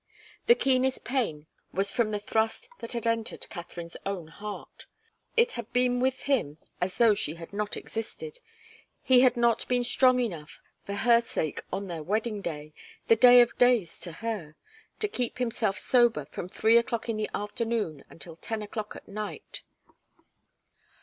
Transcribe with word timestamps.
The 0.47 0.55
keenest 0.55 1.03
pain 1.03 1.45
was 1.71 1.91
from 1.91 2.09
the 2.09 2.17
thrust 2.17 2.69
that 2.79 2.93
had 2.93 3.05
entered 3.05 3.47
Katharine's 3.51 3.95
own 4.03 4.29
heart. 4.29 4.87
It 5.37 5.51
had 5.51 5.71
been 5.73 5.99
with 5.99 6.23
him 6.23 6.57
as 6.81 6.97
though 6.97 7.13
she 7.13 7.35
had 7.35 7.53
not 7.53 7.77
existed. 7.77 8.39
He 9.03 9.21
had 9.21 9.37
not 9.37 9.67
been 9.67 9.83
strong 9.83 10.19
enough, 10.19 10.59
for 10.83 10.93
her 10.95 11.21
sake, 11.21 11.61
on 11.71 11.85
their 11.85 12.01
wedding 12.01 12.41
day 12.41 12.73
the 13.09 13.15
day 13.15 13.41
of 13.41 13.55
days 13.59 13.99
to 13.99 14.11
her 14.25 14.55
to 14.99 15.07
keep 15.07 15.37
himself 15.37 15.77
sober 15.77 16.25
from 16.25 16.49
three 16.49 16.79
o'clock 16.79 17.07
in 17.07 17.17
the 17.17 17.29
afternoon 17.35 18.03
until 18.09 18.35
ten 18.35 18.63
o'clock 18.63 18.95
at 18.95 19.07
night. 19.07 19.61